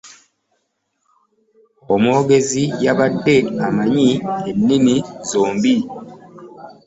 [1.93, 4.09] Omwogezi yabadde amanyi
[4.49, 4.95] ennimi
[5.29, 5.75] zombi.